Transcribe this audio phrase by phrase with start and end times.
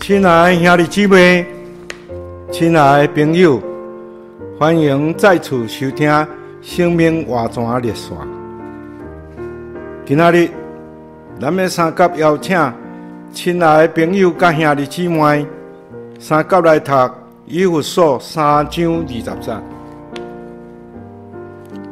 [0.00, 1.46] 亲爱的兄弟姊妹，
[2.50, 3.62] 亲爱的朋友，
[4.58, 6.10] 欢迎再次收听
[6.62, 8.16] 《生命活泉热线》。
[10.06, 10.48] 今仔日，
[11.40, 12.72] 咱们三甲邀请
[13.32, 15.46] 亲爱的朋友甲兄弟姊妹，
[16.18, 16.92] 三甲来读
[17.46, 19.52] 《以弗所》三章二十节。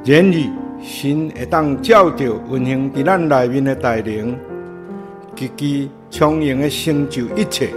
[0.04, 0.36] 然而，
[0.82, 4.36] 神会当照着运行伫咱内面的大能，
[5.36, 7.68] 积极充盈的成就一切。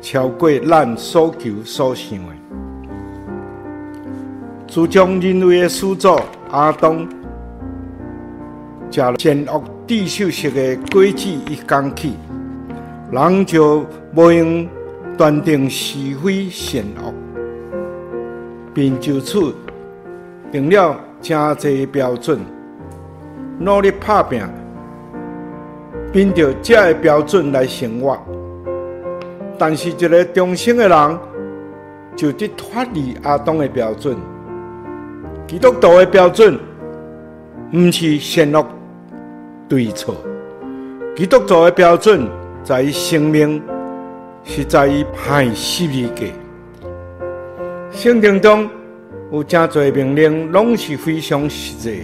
[0.00, 2.32] 超过咱所求所想的，
[4.68, 6.16] 自从人类的始祖
[6.52, 7.08] 阿东，
[8.92, 12.12] 食了善恶知受识的果子一天起，
[13.10, 14.68] 人就无用
[15.16, 17.12] 断定是非善恶，
[18.72, 19.52] 并就此
[20.52, 22.38] 定了真济标准，
[23.58, 24.40] 努力打拼，
[26.12, 28.18] 凭着这个标准来生活。
[29.58, 31.18] 但是，一个重生的人
[32.14, 34.16] 就得脱离阿东的标准。
[35.46, 36.58] 基督徒的标准
[37.72, 38.66] 不是善恶
[39.68, 40.14] 对错，
[41.16, 42.28] 基督徒的标准
[42.62, 43.62] 在于生命，
[44.44, 46.26] 是在于爱十字架。
[47.90, 48.68] 圣经中
[49.32, 52.02] 有真侪命令，拢是非常实际。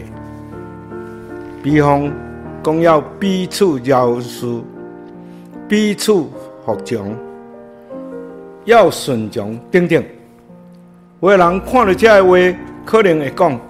[1.63, 2.11] 比方
[2.65, 4.63] 讲，要彼此饶恕，
[5.69, 6.13] 彼此
[6.65, 7.15] 服从。
[8.65, 10.03] 要顺从，等等。
[11.21, 13.61] 有的人看了这个话，可能会讲：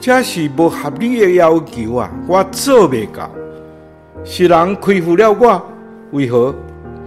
[0.00, 2.10] 这是不合理的要求啊！
[2.26, 3.30] 我做未到。
[4.24, 5.62] 是人亏负了我，
[6.10, 6.52] 为何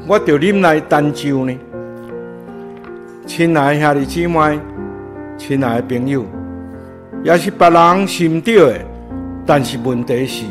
[0.07, 1.53] 我就忍耐担受呢？
[3.25, 4.59] 亲爱的兄弟姊妹，
[5.37, 6.23] 亲爱的朋友，
[7.23, 8.79] 也是别人是唔对的，
[9.45, 10.45] 但是问题是，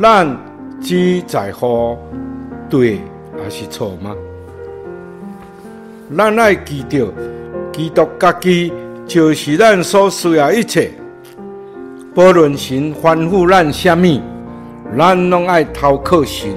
[0.00, 0.38] 咱
[0.80, 1.98] 只在乎
[2.70, 3.00] 对
[3.36, 4.14] 还是错吗？
[6.16, 7.12] 咱爱记得，
[7.72, 8.72] 基督家己
[9.08, 10.92] 就是咱所需要一切。
[12.14, 14.22] 不论神吩咐咱什么，
[14.96, 16.48] 咱拢爱投靠神。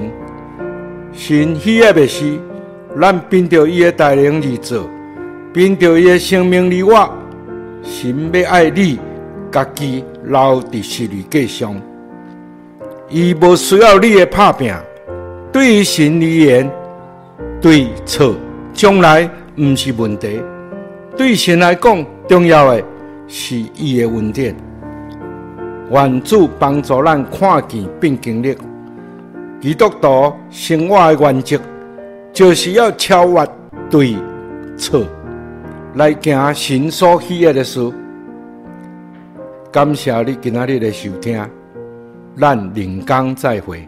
[1.12, 2.38] 神喜爱的是，
[3.00, 4.88] 咱凭着伊的带领而做，
[5.52, 7.12] 凭着伊的生命而活。
[7.82, 9.00] 神要爱你，
[9.50, 11.74] 家己留伫十字架上，
[13.08, 14.72] 伊无需要你的打拼。
[15.52, 16.70] 对于神而言，
[17.60, 18.34] 对错
[18.72, 19.28] 将来。
[19.54, 20.40] 毋是问题，
[21.14, 22.82] 对神来讲，重要的
[23.28, 24.56] 是伊的恩典。
[25.90, 28.56] 愿主帮助咱看见并经历。
[29.60, 31.60] 基督徒生活的原则，
[32.32, 33.46] 就是要超越
[33.90, 34.16] 对
[34.78, 35.04] 错，
[35.96, 37.92] 来行神所喜爱的事。
[39.70, 41.46] 感谢你今仔日的收听，
[42.34, 43.86] 让领刚再回